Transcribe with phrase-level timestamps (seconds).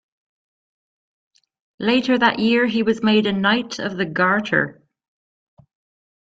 [1.77, 4.81] Later that year he was made a Knight of the Garter.